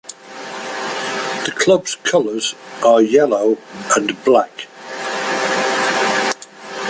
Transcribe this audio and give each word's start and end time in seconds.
The 1.45 1.53
club's 1.55 1.93
colours 1.97 2.55
are 2.83 3.03
yellow 3.03 3.59
and 3.95 4.17
black. 4.25 4.65